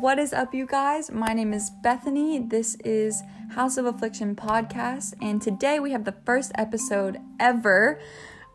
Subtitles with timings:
[0.00, 1.10] What is up, you guys?
[1.10, 2.38] My name is Bethany.
[2.38, 3.20] This is
[3.50, 7.98] House of Affliction podcast, and today we have the first episode ever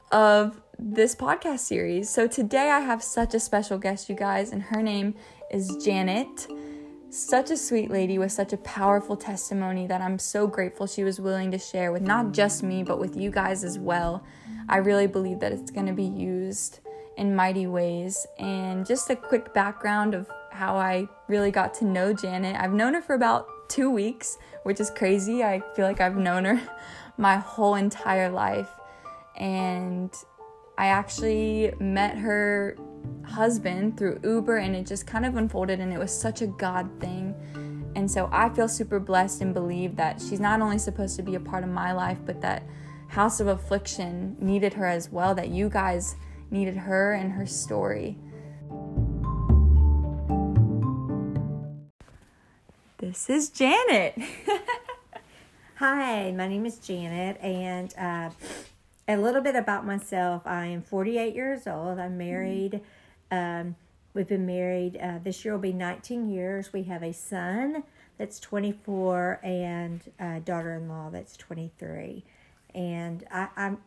[0.09, 2.09] of this podcast series.
[2.09, 5.16] So, today I have such a special guest, you guys, and her name
[5.52, 6.48] is Janet.
[7.09, 11.20] Such a sweet lady with such a powerful testimony that I'm so grateful she was
[11.20, 14.23] willing to share with not just me, but with you guys as well.
[14.70, 16.80] I really believe that it's going to be used
[17.17, 18.25] in mighty ways.
[18.39, 22.55] And just a quick background of how I really got to know Janet.
[22.59, 25.44] I've known her for about two weeks, which is crazy.
[25.44, 26.61] I feel like I've known her
[27.17, 28.70] my whole entire life.
[29.35, 30.13] And
[30.77, 32.77] I actually met her
[33.25, 36.89] husband through Uber, and it just kind of unfolded, and it was such a God
[36.99, 37.35] thing.
[37.95, 41.35] And so I feel super blessed and believe that she's not only supposed to be
[41.35, 42.63] a part of my life, but that
[43.08, 46.16] House of Affliction needed her as well, that you guys
[46.49, 48.17] needed her and her story.
[53.14, 54.16] This is Janet.
[55.75, 58.31] Hi, my name is Janet, and uh,
[59.08, 60.42] a little bit about myself.
[60.47, 62.00] I am 48 years old.
[62.00, 62.81] I'm married.
[63.30, 63.75] Um,
[64.16, 66.73] we've been married, uh, this year will be 19 years.
[66.73, 67.84] We have a son
[68.17, 72.23] that's 24 and a daughter in law that's 23.
[72.73, 73.78] And I, I'm,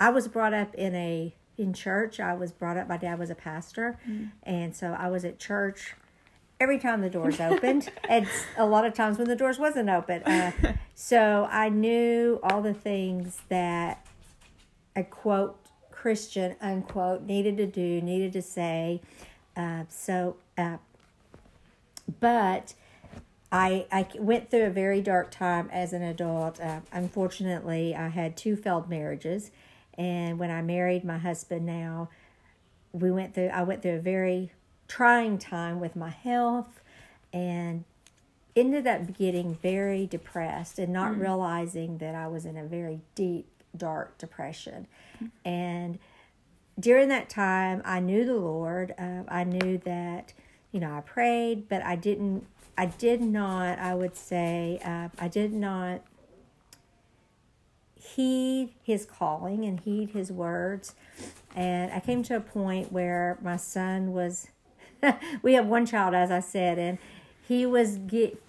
[0.00, 2.18] I was brought up in a in church.
[2.18, 2.88] I was brought up.
[2.88, 4.32] My dad was a pastor, mm.
[4.42, 5.94] and so I was at church
[6.60, 8.26] every time the doors opened, and
[8.56, 10.22] a lot of times when the doors wasn't open.
[10.22, 10.52] Uh,
[10.94, 14.06] so I knew all the things that
[14.94, 15.58] a quote
[15.90, 19.00] Christian unquote needed to do, needed to say.
[19.56, 20.78] Uh, so, uh,
[22.20, 22.74] but.
[23.52, 26.60] I, I went through a very dark time as an adult.
[26.60, 29.52] Uh, unfortunately, I had two failed marriages
[29.98, 32.10] and when I married my husband now,
[32.92, 34.52] we went through I went through a very
[34.88, 36.80] trying time with my health
[37.32, 37.84] and
[38.54, 41.20] ended up getting very depressed and not mm.
[41.20, 43.46] realizing that I was in a very deep
[43.76, 44.86] dark depression.
[45.22, 45.30] Mm.
[45.44, 45.98] And
[46.78, 48.94] during that time, I knew the Lord.
[48.98, 50.32] Uh, I knew that,
[50.72, 52.46] you know, I prayed, but I didn't,
[52.78, 56.02] I did not, I would say, uh, I did not
[57.94, 60.94] heed his calling and heed his words.
[61.54, 64.48] And I came to a point where my son was,
[65.42, 66.98] we have one child, as I said, and
[67.46, 68.42] he was get,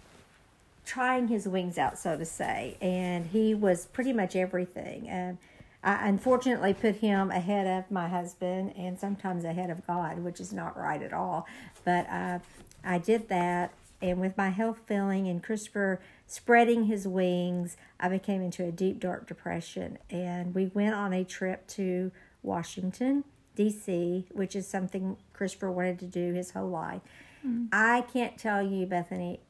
[0.85, 2.78] trying his wings out, so to say.
[2.81, 5.08] And he was pretty much everything.
[5.08, 5.38] And
[5.84, 10.52] I unfortunately put him ahead of my husband and sometimes ahead of God, which is
[10.52, 11.46] not right at all.
[11.85, 12.40] But uh,
[12.84, 13.72] I did that.
[14.02, 19.00] And with my health failing and Christopher spreading his wings, I became into a deep,
[19.00, 19.97] dark depression.
[20.09, 22.12] And we went on a trip to
[22.44, 23.24] Washington,
[23.57, 27.01] D.C., which is something Christopher wanted to do his whole life.
[27.45, 27.68] Mm.
[27.72, 29.41] I can't tell you, Bethany,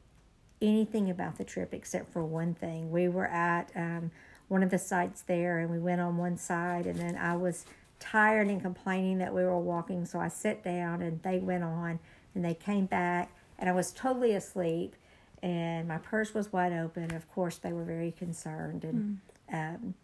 [0.60, 2.90] anything about the trip except for one thing.
[2.90, 4.10] We were at um,
[4.48, 7.66] one of the sites there and we went on one side, and then I was
[8.00, 12.00] tired and complaining that we were walking, so I sat down and they went on
[12.34, 14.96] and they came back, and I was totally asleep
[15.42, 17.14] and my purse was wide open.
[17.14, 19.20] Of course, they were very concerned, and
[19.52, 19.74] mm.
[19.74, 19.94] um,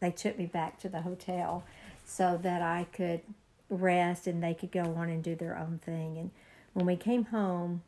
[0.00, 1.64] they took me back to the hotel
[2.06, 3.20] so that I could
[3.68, 6.16] rest and they could go on and do their own thing.
[6.16, 6.30] And
[6.72, 7.82] when we came home,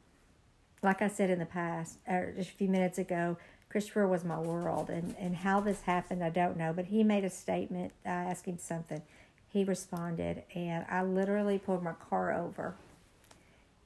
[0.82, 3.38] like I said in the past, or just a few minutes ago,
[3.70, 6.72] Christopher was my world, and and how this happened, I don't know.
[6.72, 7.92] But he made a statement.
[8.04, 9.02] I asked him something.
[9.50, 12.74] He responded, and I literally pulled my car over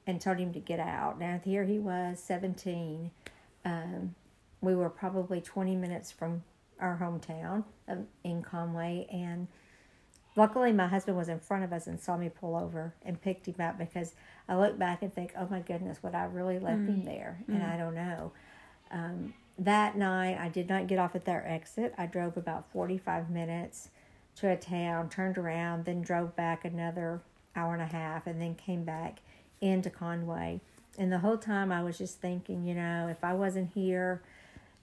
[0.05, 1.19] and told him to get out.
[1.19, 3.11] Now, here he was, 17.
[3.63, 4.15] Um,
[4.59, 6.43] we were probably 20 minutes from
[6.79, 7.63] our hometown
[8.23, 9.47] in Conway, and
[10.35, 13.47] luckily my husband was in front of us and saw me pull over and picked
[13.47, 14.13] him up because
[14.47, 16.87] I look back and think, oh my goodness, would I really left mm.
[16.87, 17.39] him there?
[17.49, 17.55] Mm.
[17.55, 18.31] And I don't know.
[18.91, 21.93] Um, that night, I did not get off at their exit.
[21.97, 23.89] I drove about 45 minutes
[24.37, 27.21] to a town, turned around, then drove back another
[27.55, 29.19] hour and a half, and then came back
[29.61, 30.59] into Conway.
[30.97, 34.21] And the whole time I was just thinking, you know, if I wasn't here,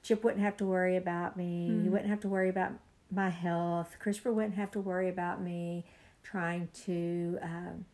[0.02, 1.68] Chip wouldn't have to worry about me.
[1.70, 1.82] Mm.
[1.82, 2.72] He wouldn't have to worry about
[3.10, 3.96] my health.
[3.98, 5.84] Christopher wouldn't have to worry about me
[6.22, 7.84] trying to um,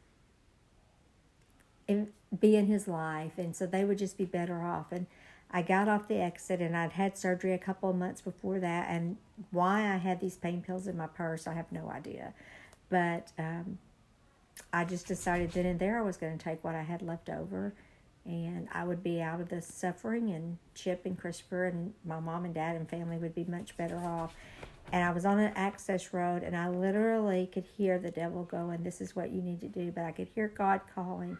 [1.86, 2.08] in,
[2.38, 3.38] be in his life.
[3.38, 4.92] And so they would just be better off.
[4.92, 5.06] And
[5.50, 8.88] I got off the exit and I'd had surgery a couple of months before that.
[8.90, 9.16] And
[9.50, 12.34] why I had these pain pills in my purse, I have no idea.
[12.88, 13.78] But um,
[14.72, 17.28] I just decided then and there I was going to take what I had left
[17.28, 17.74] over
[18.26, 22.44] and I would be out of the suffering and Chip and Christopher and my mom
[22.44, 24.34] and dad and family would be much better off.
[24.93, 28.83] And I was on an access road and I literally could hear the devil going,
[28.83, 29.91] This is what you need to do.
[29.91, 31.38] But I could hear God calling.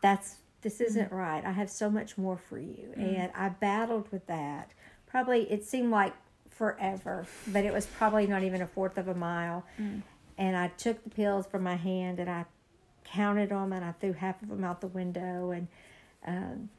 [0.00, 1.14] That's This isn't mm-hmm.
[1.14, 1.44] right.
[1.44, 2.92] I have so much more for you.
[2.92, 3.00] Mm-hmm.
[3.00, 4.70] And I battled with that.
[5.06, 6.14] Probably, it seemed like
[6.48, 9.64] forever, but it was probably not even a fourth of a mile.
[9.80, 10.02] Mm.
[10.38, 12.46] And I took the pills from my hand and I
[13.04, 15.50] counted them and I threw half of them out the window.
[15.50, 15.68] And
[16.26, 16.70] um,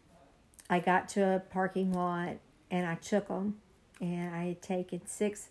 [0.69, 2.37] I got to a parking lot
[2.71, 3.59] and I took them.
[4.01, 5.49] And I had taken six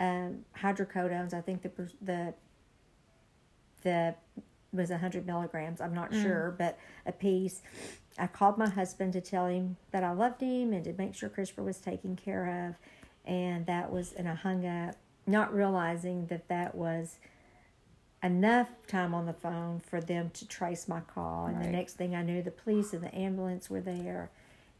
[0.00, 1.32] um, hydrocodones.
[1.32, 1.70] I think the
[2.02, 2.34] the
[3.82, 4.14] the
[4.74, 5.80] was 100 milligrams.
[5.80, 7.62] I'm not sure, but a piece.
[8.18, 11.28] I called my husband to tell him that I loved him and to make sure
[11.28, 12.74] Christopher was taken care of.
[13.24, 14.96] And that was, and I hung up,
[15.26, 17.18] not realizing that that was
[18.22, 21.46] enough time on the phone for them to trace my call.
[21.46, 24.30] And the next thing I knew, the police and the ambulance were there.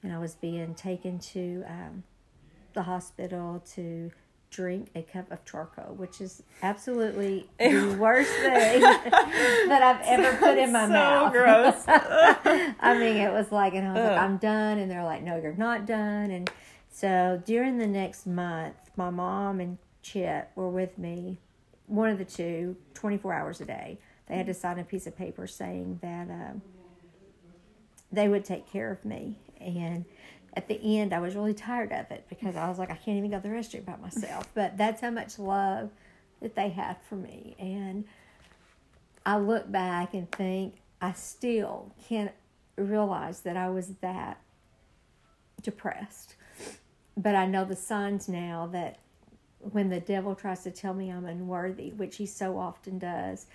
[0.03, 2.03] And I was being taken to um,
[2.75, 4.11] the hospital to
[4.51, 10.59] drink a cup of charcoal, which is absolutely the worst thing that I've ever put
[10.59, 11.33] in my so mouth.
[11.33, 11.85] gross.
[11.89, 14.79] I mean, it was like, and I was like, I'm done.
[14.79, 16.31] And they're like, no, you're not done.
[16.31, 16.51] And
[16.91, 21.39] so during the next month, my mom and Chip were with me,
[21.87, 23.99] one of the two, 24 hours a day.
[24.29, 26.63] They had to sign a piece of paper saying that um,
[28.13, 29.39] they would take care of me.
[29.61, 30.05] And
[30.57, 33.19] at the end, I was really tired of it because I was like, I can't
[33.19, 34.49] even go to the restroom by myself.
[34.55, 35.91] But that's how much love
[36.41, 37.57] that they had for me.
[37.59, 38.05] And
[39.27, 42.33] I look back and think I still can't
[42.77, 44.41] realize that I was that
[45.63, 46.37] depressed.
[47.17, 48.99] But I know the signs now that
[49.59, 53.47] when the devil tries to tell me I'm unworthy, which he so often does,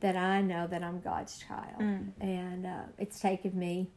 [0.00, 1.80] that I know that I'm God's child.
[2.20, 3.90] And uh, it's taken me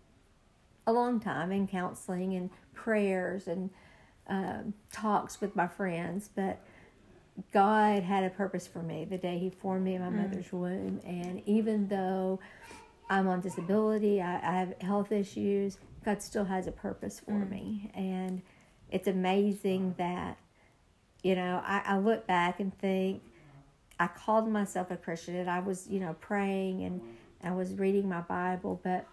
[0.88, 3.70] a long time in counseling and prayers and
[4.28, 6.60] um, talks with my friends, but
[7.52, 11.02] God had a purpose for me the day He formed me in my mother's womb.
[11.06, 12.40] And even though
[13.10, 17.92] I'm on disability, I, I have health issues, God still has a purpose for me.
[17.94, 18.42] And
[18.90, 20.38] it's amazing that,
[21.24, 23.22] you know, I, I look back and think,
[24.00, 27.02] I called myself a Christian and I was, you know, praying and
[27.44, 29.06] I was reading my Bible, but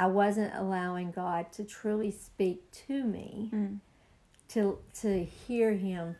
[0.00, 3.50] I wasn't allowing God to truly speak to me,
[4.48, 6.16] to to hear Him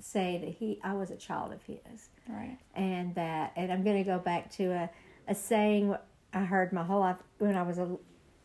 [0.00, 2.58] say that He I was a child of His, right.
[2.74, 4.90] and that and I'm going to go back to a
[5.26, 5.94] a saying
[6.32, 7.96] I heard my whole life when I was a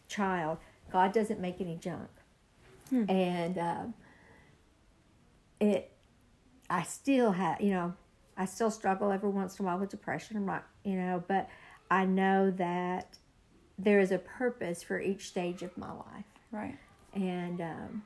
[0.08, 0.58] child:
[0.92, 2.10] God doesn't make any junk,
[2.92, 3.94] and um,
[5.60, 5.92] it
[6.70, 7.94] I still have, you know,
[8.38, 10.38] I still struggle every once in a while with depression.
[10.38, 11.50] I'm not, you know, but
[11.92, 13.18] I know that
[13.78, 16.78] there is a purpose for each stage of my life, Right.
[17.14, 18.04] and um,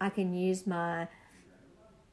[0.00, 1.08] I can use my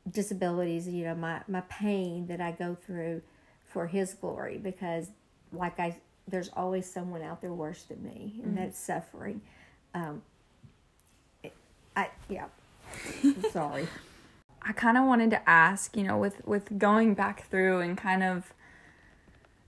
[0.09, 3.21] disabilities, you know, my my pain that I go through
[3.67, 5.07] for His glory, because
[5.51, 5.95] like I,
[6.27, 9.41] there's always someone out there worse than me, and that's suffering.
[9.93, 10.21] Um,
[11.41, 11.53] it-
[11.95, 12.45] I yeah,
[13.23, 13.87] I'm sorry.
[14.65, 18.23] I kind of wanted to ask, you know, with with going back through and kind
[18.23, 18.53] of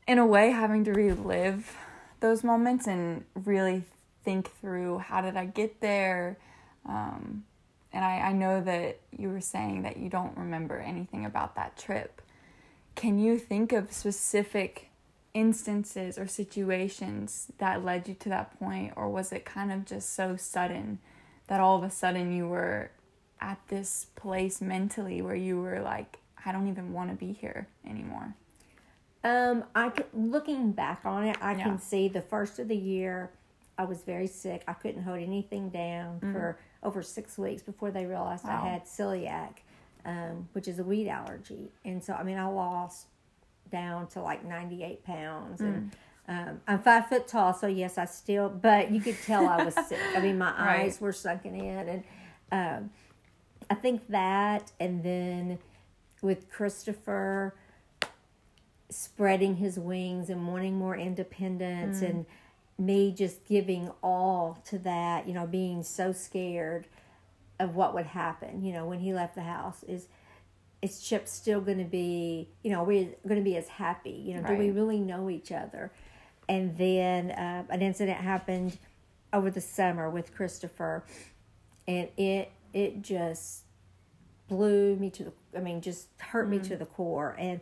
[0.08, 1.76] in a way having to relive
[2.25, 3.83] those moments and really
[4.24, 6.39] think through how did I get there?
[6.83, 7.44] Um,
[7.94, 11.77] and I, I know that you were saying that you don't remember anything about that
[11.77, 12.24] trip.
[12.95, 14.89] Can you think of specific
[15.36, 20.15] instances or situations that led you to that point, or was it kind of just
[20.15, 20.98] so sudden
[21.46, 22.89] that all of a sudden you were
[23.39, 27.67] at this place mentally where you were like, I don't even want to be here
[27.88, 28.34] anymore?
[29.25, 31.63] Um, I looking back on it, I Yeah.
[31.63, 33.32] can see the first of the year,
[33.77, 34.63] I was very sick.
[34.67, 38.50] I couldn't hold anything down for over six weeks before they realized Mm.
[38.50, 38.63] Wow.
[38.63, 39.58] I had celiac,
[40.05, 41.72] um, which is a wheat allergy.
[41.84, 43.08] And so, I mean, I lost
[43.72, 45.91] down to like ninety eight pounds, and
[46.29, 46.48] Mm.
[46.50, 48.48] um, I'm five foot tall, so yes, I still.
[48.48, 50.00] But you could tell I was sick.
[50.15, 50.82] I mean, my Right.
[50.86, 52.03] eyes were sunken in, and
[52.51, 52.89] um,
[53.72, 55.58] I think that, and then
[56.22, 57.55] with Christopher
[58.89, 62.25] spreading his wings and wanting more independence and
[62.77, 66.88] me just giving all to that, you know, being so scared
[67.60, 70.08] of what would happen, you know, when he left the house is
[70.82, 74.36] is Chip still going to be, you know, we're going to be as happy, you
[74.36, 75.92] know, do we really know each other?
[76.48, 78.77] And then uh, an incident happened
[79.34, 81.04] over the summer with Christopher
[81.88, 83.63] and it it just
[84.48, 87.36] blew me to the I mean just hurt me to the core.
[87.39, 87.62] And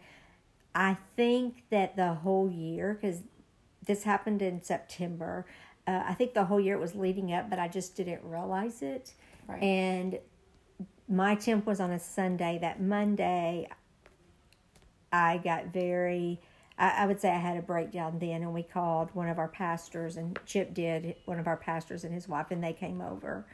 [0.76, 3.22] I think that the whole year cuz
[3.86, 5.46] this happened in September
[5.86, 8.82] uh, I think the whole year it was leading up but I just didn't realize
[8.82, 9.14] it.
[9.48, 9.62] Right.
[9.62, 10.20] and
[11.08, 12.58] my temp was on a Sunday.
[12.60, 13.68] That Monday
[15.12, 16.40] I got very
[16.78, 19.48] I, I would say I had a breakdown then, and we called one of our
[19.48, 23.46] pastors, and Chip did one of our pastors and his wife, and they came over,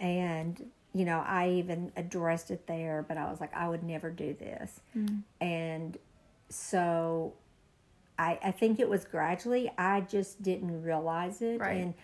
[0.00, 4.10] and you know I even addressed it there, but I was like I would never
[4.10, 4.80] do this,
[5.40, 5.96] and
[6.52, 7.34] so
[8.18, 9.70] I I think it was gradually.
[9.78, 11.78] I just didn't realize it, Right.
[11.78, 11.94] and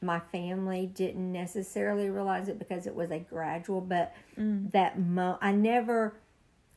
[0.00, 3.80] my family didn't necessarily realize it because it was a gradual.
[3.80, 4.70] But mm.
[4.72, 6.14] that mo, I never,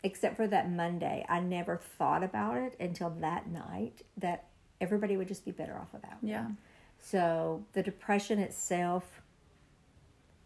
[0.03, 4.03] except for that Monday, I never thought about it until that night.
[4.17, 4.46] That
[4.79, 6.22] everybody would just be better off without.
[6.22, 6.29] me.
[6.32, 6.48] Yeah.
[7.00, 9.22] So the depression itself,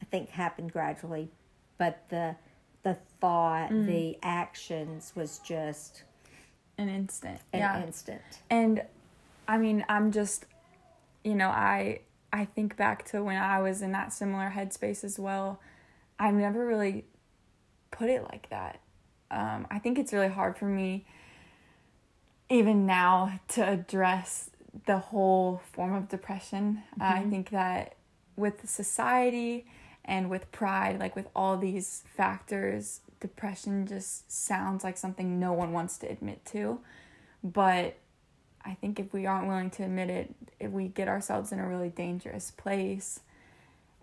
[0.01, 1.29] I think, happened gradually,
[1.77, 2.36] but the
[2.83, 3.86] the thought, mm.
[3.86, 6.03] the actions was just
[6.79, 7.39] An instant.
[7.53, 7.83] an yeah.
[7.86, 8.21] instant.
[8.50, 8.83] And
[9.48, 10.45] I mean, I'm just
[11.24, 12.00] you know, I
[12.31, 15.59] I think back to when I was in that similar headspace as well.
[16.17, 17.05] I've never really
[17.91, 18.79] put it like that.
[19.31, 21.05] Um, I think it's really hard for me
[22.50, 24.50] even now to address
[24.86, 26.81] the whole form of depression.
[27.00, 27.95] I think that
[28.36, 29.65] with society
[30.06, 35.72] and with pride, like with all these factors, depression just sounds like something no one
[35.72, 36.79] wants to admit to.
[37.44, 37.98] But
[38.63, 41.68] I think if we aren't willing to admit it, if we get ourselves in a
[41.68, 43.22] really dangerous place.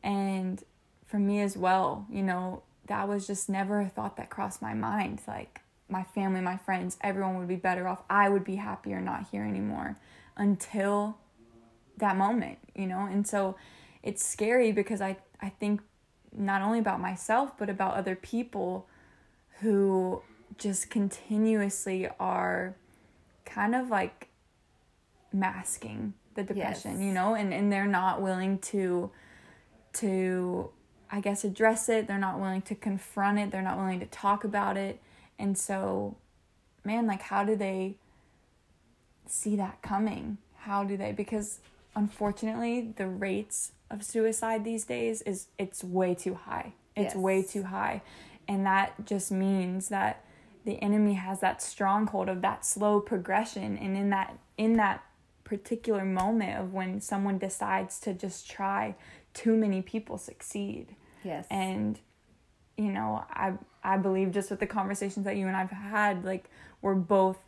[0.03, 0.63] And
[1.07, 4.75] for me as well, you know, that was just never a thought that crossed my
[4.75, 5.21] mind.
[5.27, 8.03] Like my family, my friends, everyone would be better off.
[8.09, 9.97] I would be happier not here anymore
[10.37, 11.19] until
[11.99, 13.01] that moment, you know?
[13.01, 13.57] And so
[14.07, 15.81] it's scary because I, I think
[16.37, 18.87] not only about myself, but about other people
[19.61, 20.23] who
[20.59, 22.77] just continuously are
[23.45, 24.29] kind of like
[25.33, 27.01] masking the depression, Yes.
[27.03, 29.11] you know, and, and they're not willing to
[29.95, 30.71] to
[31.11, 32.07] I guess address it.
[32.07, 33.51] They're not willing to confront it.
[33.51, 35.01] They're not willing to talk about it.
[35.39, 36.17] And so
[36.85, 37.97] man, like how do they
[39.27, 40.39] see that coming?
[40.59, 41.61] How do they because
[41.95, 46.73] unfortunately the rates of suicide these days is it's way too high.
[46.95, 47.17] It's Yes.
[47.17, 48.03] way too high.
[48.49, 50.25] And that just means that
[50.65, 55.03] the enemy has that stronghold of that slow progression and in that in that
[55.45, 58.95] particular moment of when someone decides to just try
[59.33, 61.47] too many people succeed Yes.
[61.51, 62.01] and
[62.77, 63.53] you know i
[63.85, 66.51] i believe just with the conversations that you and i've had like
[66.83, 67.39] we're both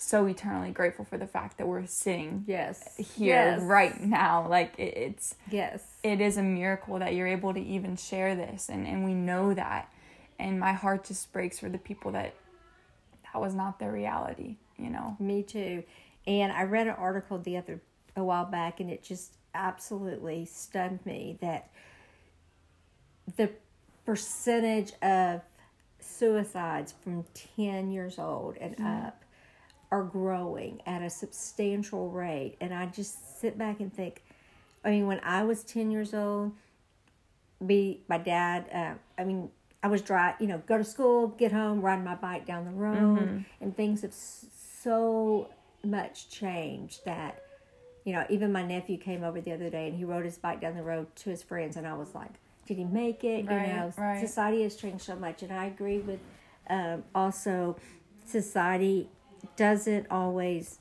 [0.00, 2.96] so eternally grateful for the fact that we're sitting yes.
[3.16, 3.62] here Yes.
[3.62, 5.84] right now like it, it's Yes.
[6.02, 9.52] it is a miracle that you're able to even share this and and we know
[9.54, 9.92] that
[10.38, 12.34] and my heart just breaks for the people that
[13.32, 15.84] that was not their reality you know Me too.
[16.26, 17.80] And I read an article the other
[18.16, 21.70] a while back, and it just absolutely stunned me that
[23.36, 23.50] the
[24.04, 25.40] percentage of
[26.00, 27.24] suicides from
[27.56, 29.06] 10 years old and mm-hmm.
[29.06, 29.24] up
[29.92, 32.56] are growing at a substantial rate.
[32.60, 34.22] And I just sit back and think,
[34.84, 36.52] I mean, when I was 10 years old,
[37.64, 39.50] be my dad, uh, I mean,
[39.82, 42.70] I was dry, you know, go to school, get home, ride my bike down the
[42.70, 45.48] road, and things have so
[45.82, 47.42] much changed that,
[48.04, 50.60] you know, even my nephew came over the other day and he rode his bike
[50.60, 52.30] down the road to his friends, and I was like,
[52.66, 53.46] did he make it?
[53.46, 54.20] Right, you know, right.
[54.20, 56.20] society has changed so much, and I agree with
[56.68, 57.76] um, also
[58.26, 59.08] society
[59.56, 60.78] doesn't always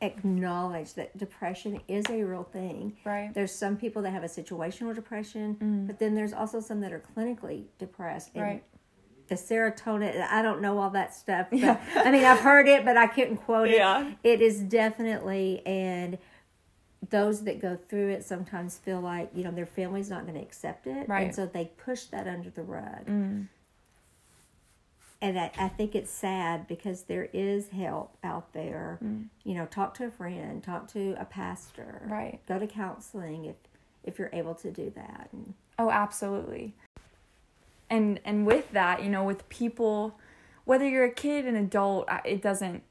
[0.00, 2.96] acknowledge that depression is a real thing.
[3.04, 3.32] Right.
[3.32, 7.02] There's some people that have a situational depression, but then there's also some that are
[7.16, 8.30] clinically depressed.
[8.34, 8.64] And Right.
[9.26, 11.46] The serotonin, I don't know all that stuff.
[11.50, 13.76] But, I mean, I've heard it, but I couldn't quote it.
[13.76, 14.12] Yeah.
[14.22, 16.18] It is definitely, and
[17.10, 20.42] those that go through it sometimes feel like, you know, their family's not going to
[20.42, 21.08] accept it.
[21.08, 21.26] Right.
[21.26, 23.06] And so they push that under the rug.
[23.06, 23.48] Mm.
[25.20, 28.98] And I, I think it's sad because there is help out there.
[29.02, 29.26] Mm.
[29.44, 32.40] You know, talk to a friend, talk to a pastor, Right.
[32.46, 33.56] Go to counseling if
[34.02, 35.30] if you're able to do that.
[35.78, 36.74] Oh, absolutely.
[37.88, 40.18] And and with that, you know, with people,
[40.64, 42.82] whether you're a kid, an adult, it doesn't.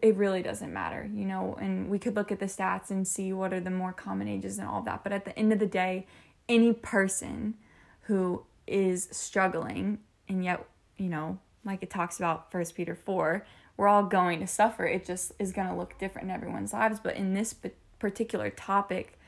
[0.00, 1.56] It really doesn't matter, you know.
[1.60, 4.58] And we could look at the stats and see what are the more common ages
[4.58, 5.02] and all that.
[5.02, 6.06] But at the end of the day,
[6.48, 7.54] any person
[8.02, 10.64] who is struggling and yet,
[11.02, 13.44] you know, like it talks about First Peter four,
[13.76, 14.86] we're all going to suffer.
[14.86, 17.00] It just is going to look different in everyone's lives.
[17.02, 17.54] But in this
[17.98, 19.18] particular topic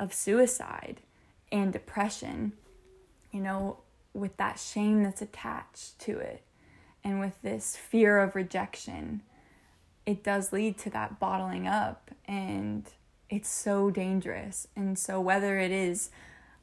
[0.00, 1.00] of suicide
[1.52, 2.52] and depression,
[3.30, 3.78] you know,
[4.12, 6.42] with that shame that's attached to it
[7.04, 9.22] and with this fear of rejection,
[10.06, 12.90] it does lead to that bottling up and
[13.30, 14.66] it's so dangerous.
[14.74, 16.10] And so, whether it is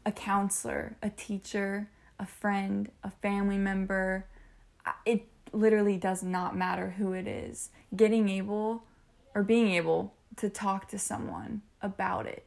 [0.05, 1.87] a counselor, a teacher,
[2.19, 4.25] a friend, a family member,
[5.05, 7.69] it literally does not matter who it is.
[7.95, 8.83] Getting able
[9.35, 12.45] or being able to talk to someone about it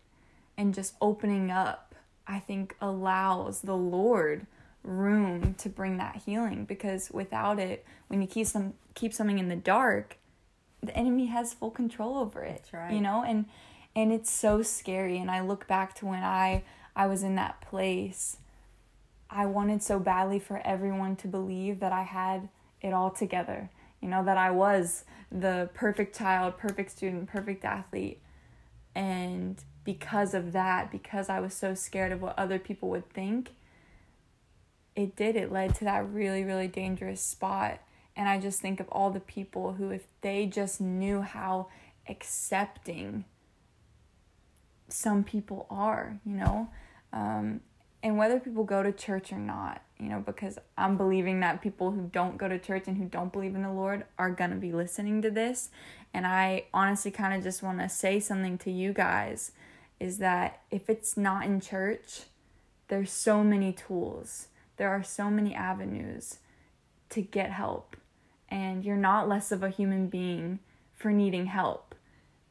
[0.56, 1.94] and just opening up,
[2.26, 4.46] I think allows the Lord
[4.82, 9.48] room to bring that healing because without it, when you keep some keep something in
[9.48, 10.18] the dark,
[10.82, 12.56] the enemy has full control over it.
[12.58, 12.92] That's right.
[12.92, 13.46] You know, and
[13.96, 17.60] and it's so scary and I look back to when I I was in that
[17.60, 18.36] place.
[19.34, 22.48] I wanted so badly for everyone to believe that I had
[22.80, 23.68] it all together.
[24.00, 28.20] You know, that I was the perfect child, perfect student, perfect athlete.
[28.94, 33.50] And because of that, because I was so scared of what other people would think,
[34.94, 35.34] it did.
[35.34, 37.80] It led to that really, really dangerous spot.
[38.14, 41.66] And I just think of all the people who, if they just knew how
[42.08, 43.24] accepting
[44.88, 46.68] some people are, you know,
[47.12, 47.60] um,
[48.04, 51.90] and whether people go to church or not, you know, because I'm believing that people
[51.90, 54.56] who don't go to church and who don't believe in the Lord are going to
[54.56, 55.70] be listening to this.
[56.12, 59.52] And I honestly kind of just want to say something to you guys
[59.98, 62.24] is that if it's not in church,
[62.88, 66.40] there's so many tools, there are so many avenues
[67.08, 67.96] to get help.
[68.50, 70.58] And you're not less of a human being
[70.92, 71.94] for needing help.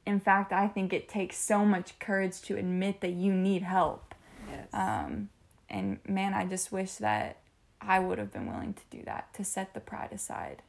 [0.03, 4.15] In fact, I think it takes so much courage to admit that you need help.
[4.49, 4.67] Yes.
[4.73, 5.29] Um,
[5.73, 7.39] and man, I just wish that
[7.81, 10.61] I would have been willing to do that, to set the pride aside.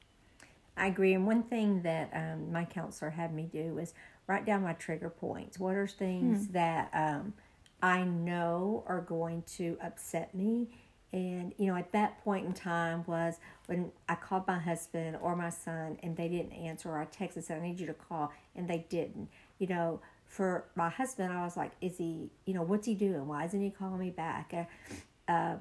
[0.76, 1.14] I agree.
[1.14, 3.94] And one thing that um, my counselor had me do was
[4.26, 5.58] write down my trigger points.
[5.58, 7.34] What are things that um,
[7.80, 10.68] I know are going to upset me?
[11.12, 15.36] And, you know, at that point in time was when I called my husband or
[15.36, 18.32] my son and they didn't answer, or I texted, said, I need you to call,
[18.56, 19.28] and they didn't.
[19.60, 20.00] You know,
[20.34, 23.28] for my husband, I was like, is he, you know, what's he doing?
[23.28, 24.52] Why isn't he calling me back?
[24.52, 25.56] Uh, uh,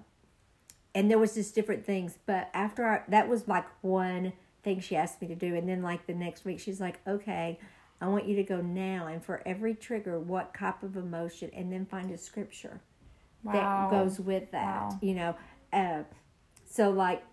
[0.96, 2.18] and there was just different things.
[2.26, 5.54] But after I, that was like one thing she asked me to do.
[5.54, 7.60] And then like the next week, she's like, okay,
[8.02, 9.06] I want you to go now.
[9.06, 12.82] And for every trigger, what type of emotion, and then find a scripture
[13.44, 13.54] Wow.
[13.54, 14.82] that goes with that.
[14.82, 15.00] Wow.
[15.04, 15.36] You know,
[15.72, 16.04] uh,
[16.66, 17.24] so like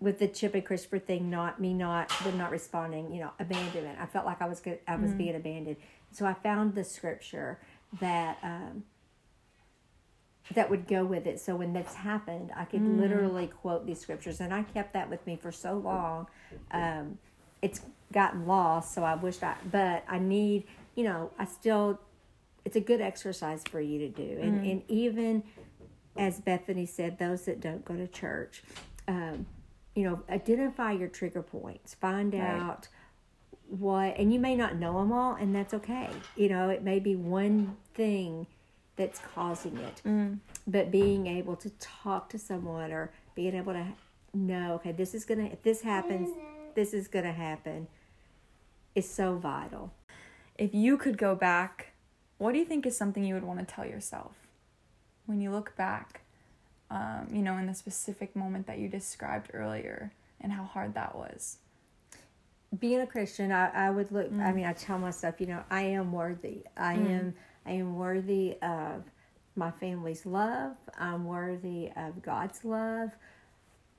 [0.00, 3.12] with the Chip and Christopher thing, not me, not them not responding.
[3.12, 3.98] You know, abandonment.
[4.00, 4.78] I felt like I was good.
[4.86, 5.76] I was being abandoned.
[6.12, 7.58] So I found the scripture
[8.00, 8.84] that um,
[10.54, 11.40] that would go with it.
[11.40, 15.26] So when this happened, I could literally quote these scriptures, and I kept that with
[15.26, 16.26] me for so long.
[16.70, 17.18] Um,
[17.62, 17.80] it's
[18.12, 19.56] gotten lost, so I wish I.
[19.70, 22.00] But I need, you know, I still.
[22.64, 25.44] It's a good exercise for you to do, and and even
[26.16, 28.62] as Bethany said, those that don't go to church,
[29.06, 29.46] um,
[29.96, 31.94] you know, identify your trigger points.
[31.94, 32.42] Find Right.
[32.42, 32.88] out
[33.68, 36.10] what, and you may not know them all, and that's okay.
[36.36, 38.46] You know, it may be one thing
[38.94, 40.38] that's causing it, Mm.
[40.66, 43.86] but being able to talk to someone or being able to
[44.34, 46.28] know, okay, this is gonna, if this happens,
[46.74, 47.88] this is gonna happen,
[48.94, 49.92] is so vital.
[50.56, 51.92] If you could go back,
[52.38, 54.46] what do you think is something you would want to tell yourself
[55.24, 56.20] when you look back,
[56.90, 61.16] um, you know, in the specific moment that you described earlier and how hard that
[61.16, 61.58] was?
[62.78, 64.30] being a Christian, I, I would look.
[64.32, 66.64] I mean, I tell myself, you know, I am worthy.
[66.76, 67.34] I am.
[67.64, 69.04] I am worthy of
[69.54, 70.76] my family's love.
[70.98, 73.10] I'm worthy of God's love,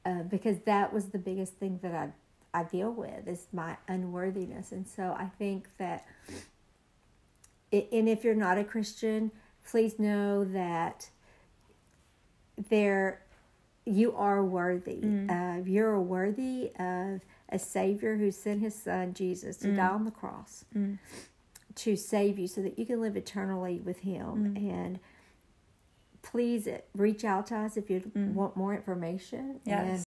[0.06, 2.10] uh, because that was the biggest thing that I
[2.54, 6.06] I deal with is my unworthiness, and so I think that.
[7.70, 9.30] It, and if you're not a Christian,
[9.70, 11.10] please know that
[12.70, 13.22] there
[13.86, 15.02] you are worthy.
[15.30, 19.78] Uh, you're worthy of a Savior who sent His Son Jesus to mm.
[19.78, 20.98] die on the cross mm.
[21.76, 24.56] to save you, so that you can live eternally with Him.
[24.58, 25.00] And
[26.22, 29.62] please reach out to us if you want more information.
[29.64, 30.04] Yes.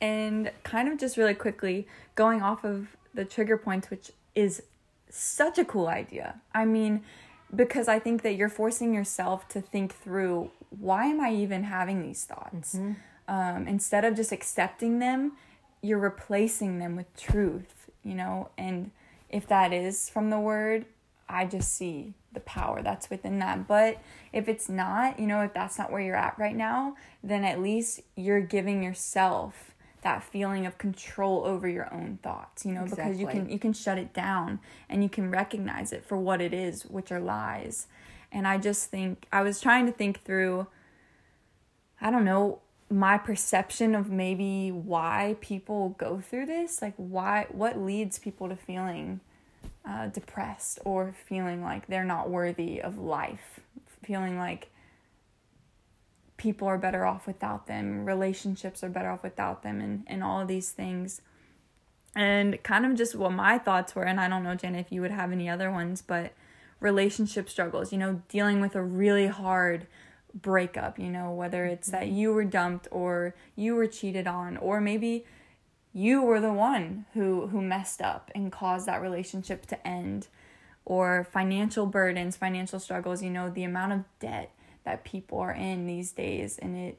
[0.00, 4.62] And kind of just really quickly going off of the trigger points, which is
[5.10, 6.40] such a cool idea.
[6.54, 7.02] I mean,
[7.54, 12.02] because I think that you're forcing yourself to think through why am I even having
[12.02, 12.74] these thoughts?
[13.26, 15.32] Um, instead of just accepting them,
[15.82, 18.50] you're replacing them with truth, you know?
[18.58, 18.90] And
[19.30, 20.86] if that is from the word,
[21.28, 23.66] I just see the power that's within that.
[23.66, 24.00] But
[24.32, 27.60] if it's not, you know, if that's not where you're at right now, then at
[27.60, 33.18] least you're giving yourself that feeling of control over your own thoughts, you know, because
[33.18, 34.60] you can you can shut it down
[34.90, 37.86] and you can recognize it for what it is, which are lies.
[38.34, 40.66] And I just think I was trying to think through
[42.00, 47.78] I don't know, my perception of maybe why people go through this, like why what
[47.78, 49.20] leads people to feeling
[49.88, 53.60] uh, depressed or feeling like they're not worthy of life,
[54.04, 54.68] feeling like
[56.36, 60.40] people are better off without them, relationships are better off without them, and, and all
[60.40, 61.22] of these things.
[62.14, 65.00] and kind of just what my thoughts were and i don't know jen if you
[65.00, 66.32] would have any other ones but
[66.84, 69.86] relationship struggles you know dealing with a really hard
[70.34, 72.16] breakup you know whether it's that mm-hmm.
[72.16, 75.24] you were dumped or you were cheated on or maybe
[75.94, 80.28] you were the one who who messed up and caused that relationship to end
[80.84, 84.50] or financial burdens financial struggles you know the amount of debt
[84.84, 86.98] that people are in these days and it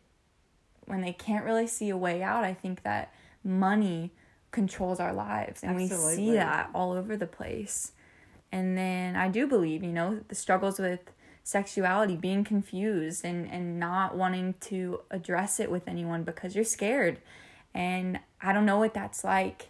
[0.87, 4.11] when they can't really see a way out i think that money
[4.49, 6.09] controls our lives and Absolutely.
[6.09, 7.91] we see that all over the place
[8.55, 10.99] and then i do believe you know the struggles with
[11.45, 17.19] sexuality being confused and and not wanting to address it with anyone because you're scared.
[17.73, 19.69] And i don't know what that's like.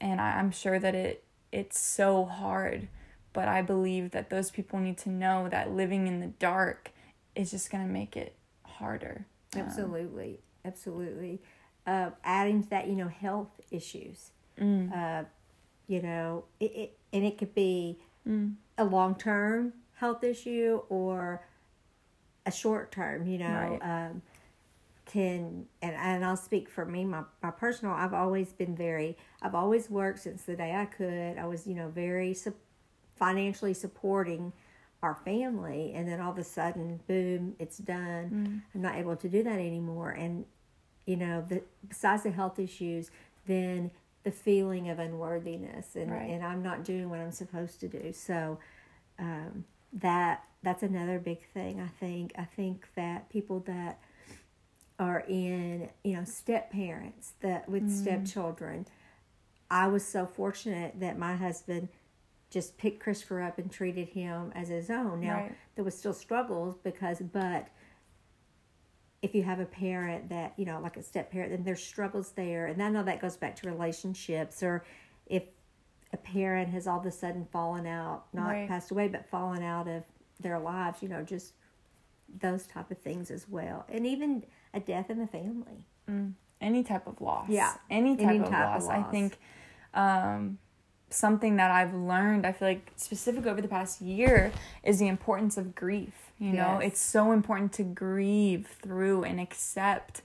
[0.00, 2.88] And I, i'm sure that it it's so hard.
[3.32, 6.90] But i believe that those people need to know that living in the dark
[7.36, 9.26] is just going to make it harder.
[9.54, 11.40] Absolutely, absolutely.
[11.86, 14.30] Uh, adding to that, you know, health issues.
[14.92, 15.24] Uh,
[15.86, 17.98] you know, it, it and it could be
[18.78, 21.44] a long term health issue or
[22.46, 23.26] a short term.
[23.26, 24.06] You know, Right.
[24.10, 24.22] um,
[25.04, 27.94] can and and I'll speak for me, my my personal.
[27.94, 29.16] I've always been very.
[29.42, 31.38] I've always worked since the day I could.
[31.38, 32.54] I was, you know, very su-
[33.16, 34.52] financially supporting
[35.02, 39.28] our family and then all of a sudden boom it's done i'm not able to
[39.28, 40.44] do that anymore and
[41.06, 43.10] you know the besides the health issues
[43.46, 43.90] then
[44.24, 46.30] the feeling of unworthiness and, Right.
[46.30, 48.58] and i'm not doing what i'm supposed to do so
[49.18, 53.98] um, that that's another big thing i think i think that people that
[54.98, 58.86] are in you know step parents that with stepchildren
[59.70, 61.88] i was so fortunate that my husband
[62.50, 65.20] just picked Christopher up and treated him as his own.
[65.22, 65.52] Now Right.
[65.74, 67.68] there was still struggles because, but
[69.22, 72.32] if you have a parent that you know, like a step parent, then there's struggles
[72.32, 74.84] there, and I know that goes back to relationships, or
[75.26, 75.44] if
[76.12, 78.68] a parent has all of a sudden fallen out, not Right.
[78.68, 80.02] passed away, but fallen out of
[80.40, 81.54] their lives, you know, just
[82.40, 85.86] those type of things as well, and even a death in the family.
[86.60, 87.48] any type of loss.
[87.48, 88.92] Yeah, Any type, any of, type of loss.
[88.92, 89.38] I think
[89.94, 90.58] um,
[91.10, 94.52] something that I've learned, I feel like specific over the past year,
[94.84, 96.31] is the importance of grief.
[96.46, 100.22] You know, it's so important to grieve through and accept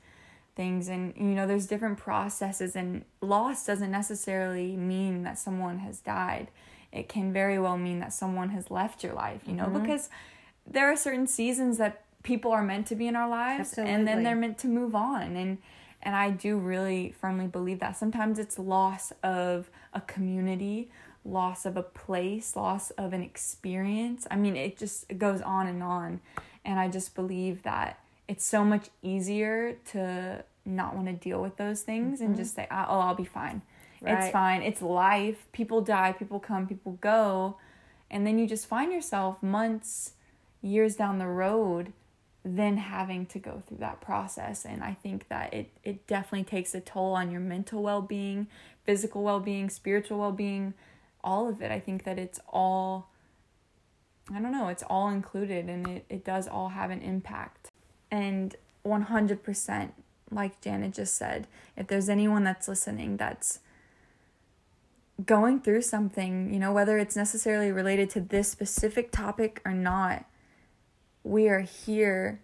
[0.55, 0.87] things.
[0.87, 6.47] And, you know, there's different processes, and loss doesn't necessarily mean that someone has died.
[6.91, 9.81] It can very well mean that someone has left your life, you know, Mm-hmm.
[9.83, 10.09] because
[10.65, 14.23] there are certain seasons that people are meant to be in our lives and then
[14.23, 15.57] they're meant to move on and
[16.03, 20.89] and I do really firmly believe that sometimes it's loss of a community,
[21.27, 24.25] loss of a place, loss of an experience.
[24.31, 26.21] I mean, it just it goes on and on.
[26.63, 31.57] And I just believe that it's so much easier to not want to deal with
[31.57, 33.61] those things and just say, "Oh, I'll be fine.
[34.01, 34.31] It's Mm-hmm.
[34.31, 34.61] Fine.
[34.63, 35.45] It's life.
[35.51, 37.57] People die, people come, people go."
[38.09, 40.13] And then you just find yourself months,
[40.61, 41.93] years down the road
[42.55, 46.73] then having to go through that process and i think that it it definitely takes
[46.73, 48.47] a toll on your mental well-being
[48.85, 50.73] physical well-being spiritual well-being
[51.27, 53.09] all of it i think that it's all
[54.33, 57.69] i don't know it's all included and it, it does all have an impact.
[58.09, 59.91] And 100%
[60.31, 63.59] like janet just said if there's anyone that's listening that's
[65.25, 70.25] going through something you know whether it's necessarily related to this specific topic or not
[71.23, 72.39] we are here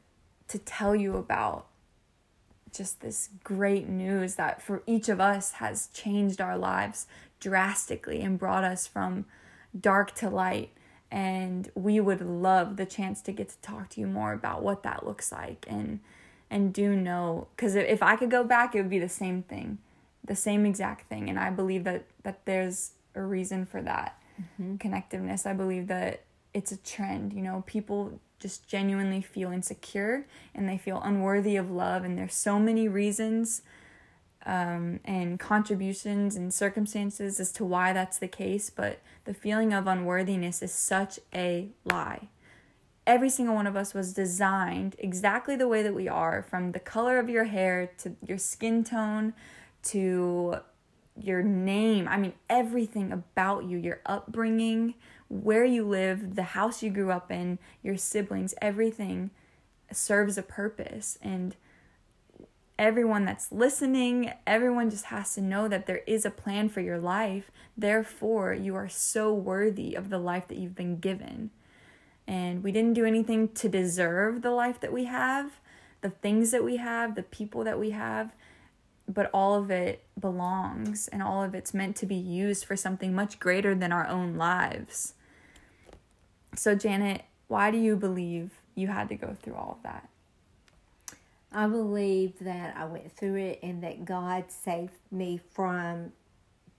[0.50, 1.68] to tell you about
[2.74, 7.08] just this great news that for each of us has changed our lives
[7.44, 9.26] drastically and brought us from
[9.78, 10.70] dark to light.
[11.12, 14.82] And we would love the chance to get to talk to you more about what
[14.84, 16.00] that looks like and
[16.50, 19.80] and do know because if I could go back, it would be the same thing,
[20.24, 21.30] the same exact thing.
[21.30, 24.76] And I believe that that there's a reason for that mm-hmm.
[24.76, 25.46] connectiveness.
[25.46, 26.22] I believe that
[26.54, 27.34] it's a trend.
[27.34, 30.26] You know, people just genuinely feel insecure
[30.56, 33.62] and they feel unworthy of love, and there's so many reasons
[34.46, 38.70] um, and contributions and circumstances as to why that's the case.
[38.70, 42.28] But the feeling of unworthiness is such a lie.
[43.06, 46.80] Every single one of us was designed exactly the way that we are, from the
[46.80, 49.34] color of your hair to your skin tone
[49.84, 50.56] to
[51.20, 52.08] your name.
[52.08, 54.96] I mean, everything about you, your upbringing,
[55.30, 59.32] where you live, the house you grew up in, your siblings, everything
[59.92, 61.18] serves a purpose.
[61.22, 61.56] And
[62.80, 67.00] everyone that's listening, everyone just has to know that there is a plan for your
[67.00, 67.52] life.
[67.78, 71.52] Therefore, you are so worthy of the life that you've been given.
[72.28, 75.60] And we didn't do anything to deserve the life that we have,
[76.02, 78.32] the things that we have, the people that we have.
[79.08, 83.14] but all of it belongs and all of it's meant to be used for something
[83.14, 85.14] much greater than our own lives.
[86.56, 90.10] So, Janet, why do you believe you had to go through all of that?
[91.54, 96.12] I believe that I went through it and that God saved me from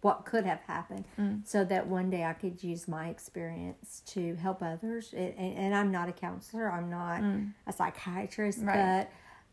[0.01, 1.47] what could have happened Mm.
[1.47, 5.15] so that one day I could use my experience to help others.
[5.17, 7.23] And, and, and I'm not a counselor, I'm not
[7.67, 8.67] a psychiatrist, Mm.
[8.67, 9.07] Right.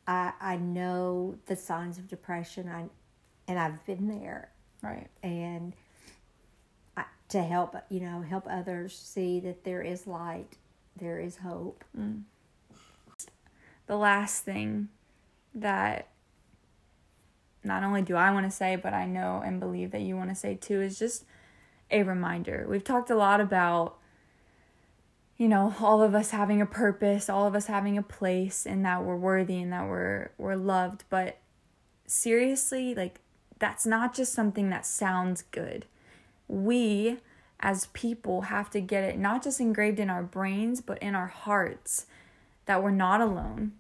[0.08, 2.86] but I, I know the signs of depression I,
[3.48, 4.50] and I've been there.
[4.82, 5.08] Right.
[5.24, 5.74] And
[6.98, 10.58] I, to help, you know, help others see that there is light,
[10.98, 11.86] there is hope.
[13.88, 14.90] the last thing
[15.54, 16.08] that
[17.64, 20.30] not only do I want to say, but I know and believe that you want
[20.30, 21.26] to say too is just
[21.92, 22.66] a reminder.
[22.68, 23.98] We've talked a lot about,
[25.38, 28.86] you know, all of us having a purpose, all of us having a place, and
[28.86, 31.04] that we're worthy and that we're we're loved.
[31.10, 31.38] But
[32.08, 33.20] seriously, like
[33.60, 35.86] that's not just something that sounds good.
[36.48, 37.20] We
[37.60, 41.28] as people have to get it not just engraved in our brains, but in our
[41.28, 42.08] hearts
[42.66, 43.74] that we're not alone,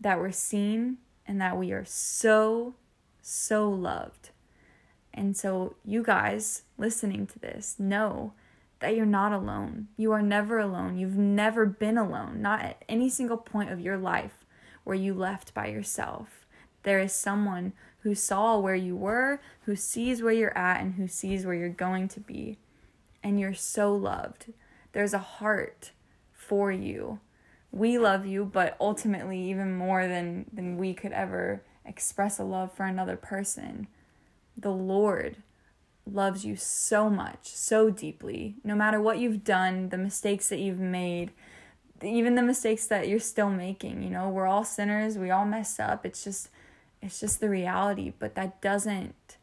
[0.00, 2.74] that we're seen, and that we are so,
[3.22, 4.30] so loved.
[5.12, 8.32] And so, you guys listening to this know
[8.80, 9.88] that you're not alone.
[9.96, 10.98] You are never alone.
[10.98, 14.44] You've never been alone, not at any single point of your life
[14.84, 16.46] where you left by yourself.
[16.82, 21.06] There is someone who saw where you were, who sees where you're at, and who
[21.06, 22.58] sees where you're going to be.
[23.22, 24.46] And you're so loved.
[24.92, 25.92] There's a heart
[26.32, 27.20] for you
[27.72, 32.72] we love you but ultimately even more than than we could ever express a love
[32.72, 33.86] for another person.
[34.56, 35.36] The lord
[36.10, 38.56] loves you so much so deeply.
[38.64, 41.30] No matter what you've done the mistakes that you've made
[42.02, 45.78] even the mistakes that you're still making you know we're all sinners we all mess
[45.78, 46.04] up.
[46.04, 46.48] It's just
[47.02, 49.36] it's just the reality but that doesn't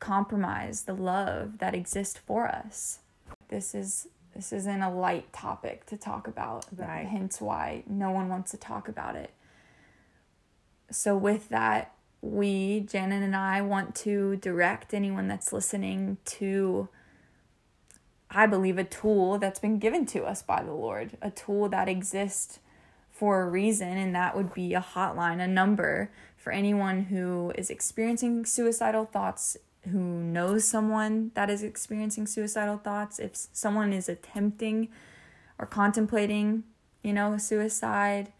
[0.00, 3.00] compromise the love that exists for us.
[3.48, 4.08] This is
[4.38, 6.64] this isn't a light topic to talk about.
[6.74, 7.04] Right.
[7.04, 9.32] Hence why no one wants to talk about it.
[10.92, 16.88] So, with that, we, Janet and I, want to direct anyone that's listening to,
[18.30, 21.88] I believe, a tool that's been given to us by the Lord, a tool that
[21.88, 22.60] exists
[23.10, 27.70] for a reason, and that would be a hotline, a number for anyone who is
[27.70, 34.88] experiencing suicidal thoughts who knows someone that is experiencing suicidal thoughts, if someone is attempting
[35.58, 36.64] or contemplating,
[37.02, 38.32] you know, suicide,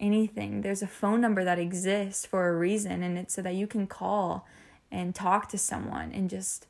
[0.00, 3.66] anything, there's a phone number that exists for a reason, and it's so that you
[3.66, 4.46] can call
[4.90, 6.66] and talk to someone and just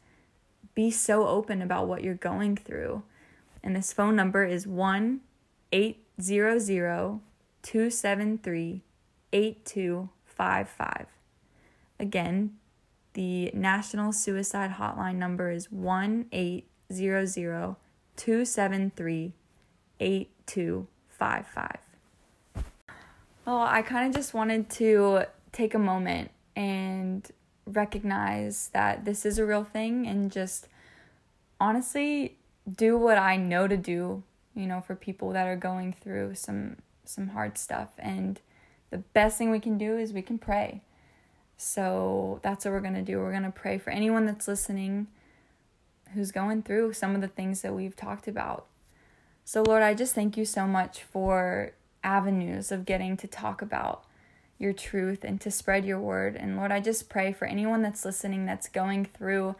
[0.74, 3.02] be so open about what you're going through.
[3.62, 5.20] And this phone number is 1
[5.72, 7.20] 800
[7.62, 8.82] 273
[9.32, 11.06] 8255.
[11.98, 12.56] Again,
[13.14, 17.76] the National Suicide Hotline number is 1 800
[18.16, 19.32] 273
[20.00, 21.76] 8255.
[23.46, 27.28] Well, I kind of just wanted to take a moment and
[27.66, 30.68] recognize that this is a real thing and just
[31.60, 32.36] honestly
[32.70, 34.22] do what I know to do,
[34.54, 38.40] you know, for people that are going through some some hard stuff and
[38.88, 40.80] the best thing we can do is we can pray.
[41.64, 43.18] So that's what we're going to do.
[43.18, 45.06] We're going to pray for anyone that's listening
[46.12, 48.66] who's going through some of the things that we've talked about.
[49.46, 51.72] So, Lord, I just thank you so much for
[52.02, 54.04] avenues of getting to talk about
[54.58, 56.36] your truth and to spread your word.
[56.36, 59.56] And Lord, I just pray for anyone that's listening that's going through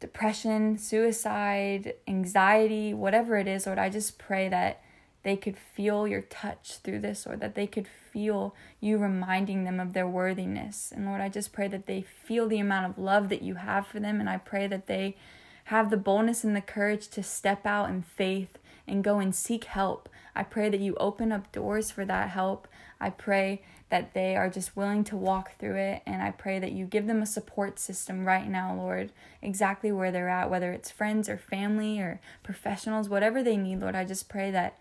[0.00, 4.80] depression, suicide, anxiety, whatever it is, Lord, I just pray that
[5.26, 9.80] they could feel your touch through this or that they could feel you reminding them
[9.80, 10.92] of their worthiness.
[10.94, 13.88] And Lord, I just pray that they feel the amount of love that you have
[13.88, 14.20] for them.
[14.20, 15.16] And I pray that they
[15.64, 19.64] have the boldness and the courage to step out in faith and go and seek
[19.64, 20.08] help.
[20.36, 22.68] I pray that you open up doors for that help.
[23.00, 26.02] I pray that they are just willing to walk through it.
[26.06, 29.10] And I pray that you give them a support system right now, Lord,
[29.42, 33.96] exactly where they're at, whether it's friends or family or professionals, whatever they need, Lord.
[33.96, 34.78] I just pray that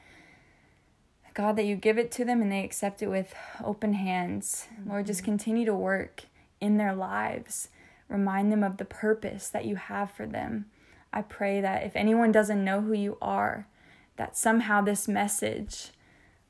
[1.36, 4.67] God, that you give it to them and they accept it with open hands.
[4.88, 5.32] Lord, just mm-hmm.
[5.32, 6.24] continue to work
[6.62, 7.67] in their lives.
[8.08, 10.67] Remind them of the purpose that you have for them.
[11.12, 13.67] I pray that if anyone doesn't know who you are,
[14.15, 15.91] that somehow this message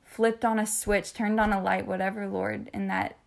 [0.03, 3.17] flipped on a switch, turned on a light, whatever, Lord, and that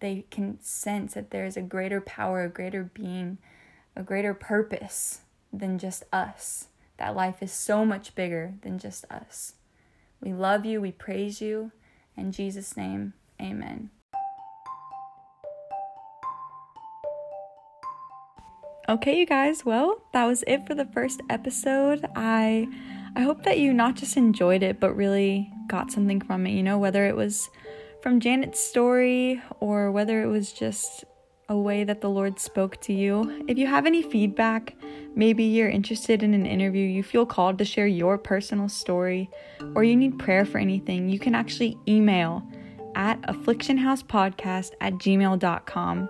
[0.00, 3.38] they can sense that there is a greater power, a greater being,
[3.94, 5.20] a greater purpose
[5.52, 6.66] than just us.
[6.96, 9.54] That life is so much bigger than just us.
[10.26, 11.70] We love you, we praise you.
[12.16, 13.90] In Jesus' name, amen.
[18.88, 22.04] Okay, you guys, well, that was it for the first episode.
[22.16, 22.66] I
[23.14, 26.62] I hope that you not just enjoyed it, but really got something from it, you
[26.64, 27.48] know, whether it was
[28.02, 31.04] from Janet's story or whether it was just
[31.48, 33.44] a way that the Lord spoke to you.
[33.48, 34.76] If you have any feedback,
[35.14, 39.30] maybe you're interested in an interview, you feel called to share your personal story,
[39.74, 42.42] or you need prayer for anything, you can actually email
[42.96, 46.08] at afflictionhousepodcast at gmail.com.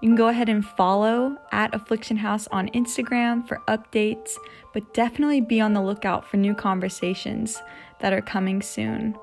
[0.00, 4.34] You can go ahead and follow at Affliction House on Instagram for updates,
[4.72, 7.60] but definitely be on the lookout for new conversations
[7.98, 9.14] that are coming soon.